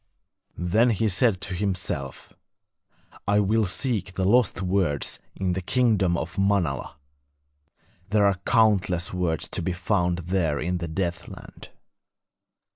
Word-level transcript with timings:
Then 0.57 0.89
he 0.89 1.07
said 1.07 1.39
to 1.41 1.53
himself: 1.53 2.33
'I 3.27 3.41
will 3.41 3.65
seek 3.65 4.15
the 4.15 4.25
lost 4.25 4.63
words 4.63 5.19
in 5.35 5.53
the 5.53 5.61
kingdom 5.61 6.17
of 6.17 6.39
Manala; 6.39 6.95
there 8.09 8.25
are 8.25 8.39
countless 8.43 9.13
words 9.13 9.47
to 9.49 9.61
be 9.61 9.73
found 9.73 10.17
there 10.33 10.59
in 10.59 10.79
the 10.79 10.87
Deathland.' 10.87 11.69